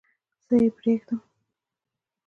[0.45, 1.19] څه یې پرېږدم؟